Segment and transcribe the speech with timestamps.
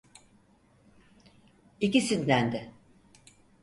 [1.81, 2.71] İkisinden de.